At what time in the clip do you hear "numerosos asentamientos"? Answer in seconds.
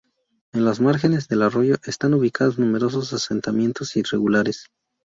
2.57-3.95